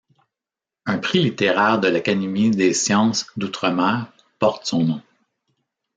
Un 0.87 0.97
prix 0.97 1.21
littéraire 1.21 1.79
de 1.79 1.87
l'Académie 1.87 2.49
des 2.49 2.73
sciences 2.73 3.27
d'outre-mer 3.37 4.07
porte 4.39 4.65
son 4.65 4.83
nom. 4.83 5.01